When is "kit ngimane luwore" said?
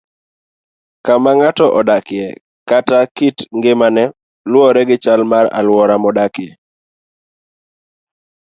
3.15-4.81